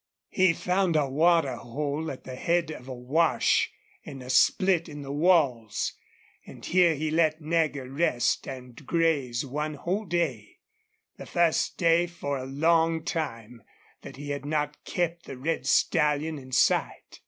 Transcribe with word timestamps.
He 0.31 0.53
found 0.53 0.95
a 0.95 1.07
water 1.07 1.57
hole 1.57 2.09
at 2.09 2.23
the 2.23 2.33
head 2.35 2.71
of 2.71 2.87
a 2.87 2.91
wash 2.95 3.69
in 4.03 4.23
a 4.23 4.31
split 4.31 4.89
in 4.89 5.03
the 5.03 5.11
walls, 5.11 5.93
and 6.43 6.65
here 6.65 6.95
he 6.95 7.11
let 7.11 7.39
Nagger 7.39 7.87
rest 7.87 8.47
and 8.47 8.83
graze 8.87 9.45
one 9.45 9.75
whole 9.75 10.05
day 10.05 10.57
the 11.17 11.27
first 11.27 11.77
day 11.77 12.07
for 12.07 12.39
a 12.39 12.45
long 12.45 13.03
time 13.03 13.61
that 14.01 14.15
he 14.15 14.31
had 14.31 14.43
not 14.43 14.83
kept 14.85 15.25
the 15.27 15.37
red 15.37 15.67
stallion 15.67 16.39
in 16.39 16.51
sight. 16.51 17.19